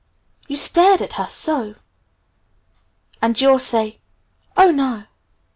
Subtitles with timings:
[0.47, 1.75] You stared at her so!'
[3.21, 3.99] And you'll say,
[4.57, 5.03] 'Oh, no!